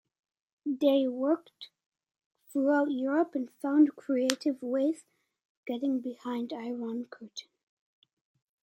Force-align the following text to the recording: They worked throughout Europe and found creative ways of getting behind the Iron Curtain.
They 0.65 1.07
worked 1.07 1.67
throughout 2.49 2.89
Europe 2.89 3.35
and 3.35 3.51
found 3.61 3.95
creative 3.95 4.59
ways 4.63 5.03
of 5.05 5.65
getting 5.67 5.99
behind 5.99 6.49
the 6.49 6.55
Iron 6.55 7.05
Curtain. 7.05 7.49